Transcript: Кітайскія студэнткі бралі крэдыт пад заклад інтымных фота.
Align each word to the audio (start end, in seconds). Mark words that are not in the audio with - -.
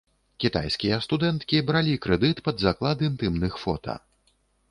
Кітайскія 0.43 0.95
студэнткі 1.05 1.59
бралі 1.67 1.93
крэдыт 2.07 2.37
пад 2.49 2.65
заклад 2.65 3.05
інтымных 3.11 3.61
фота. 3.65 3.93